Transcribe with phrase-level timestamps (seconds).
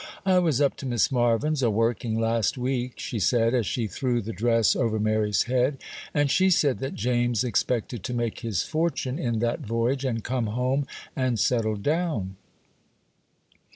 [0.25, 4.19] 'I was up to Miss Marvyn's, a working, last week,' she said, as she threw
[4.19, 5.77] the dress over Mary's head,
[6.11, 10.47] 'and she said that James expected to make his fortune in that voyage, and come
[10.47, 12.35] home and settle down.